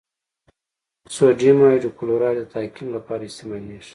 سوډیم 1.15 1.57
هایپوکلورایټ 1.63 2.35
د 2.39 2.41
تعقیم 2.53 2.87
لپاره 2.97 3.21
استعمالیږي. 3.25 3.89